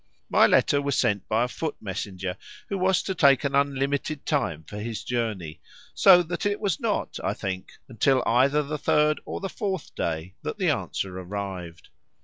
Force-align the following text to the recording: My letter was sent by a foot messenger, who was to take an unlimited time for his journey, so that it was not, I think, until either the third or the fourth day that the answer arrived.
My 0.31 0.47
letter 0.47 0.81
was 0.81 0.97
sent 0.97 1.27
by 1.29 1.43
a 1.43 1.47
foot 1.47 1.75
messenger, 1.79 2.35
who 2.69 2.77
was 2.79 3.03
to 3.03 3.13
take 3.13 3.43
an 3.43 3.53
unlimited 3.53 4.25
time 4.25 4.63
for 4.63 4.79
his 4.79 5.03
journey, 5.03 5.61
so 5.93 6.23
that 6.23 6.43
it 6.43 6.59
was 6.59 6.79
not, 6.79 7.19
I 7.23 7.35
think, 7.35 7.73
until 7.87 8.23
either 8.25 8.63
the 8.63 8.79
third 8.79 9.21
or 9.25 9.39
the 9.39 9.47
fourth 9.47 9.93
day 9.93 10.33
that 10.41 10.57
the 10.57 10.71
answer 10.71 11.19
arrived. 11.19 11.89